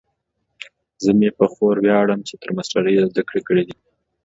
زه 1.03 1.11
مې 1.19 1.29
په 1.39 1.45
خور 1.53 1.75
ویاړم 1.83 2.19
چې 2.27 2.33
تر 2.41 2.49
ماسټرۍ 2.55 2.91
یې 2.97 3.01
زده 3.09 3.21
کړې 3.29 3.41
کړي 3.47 3.63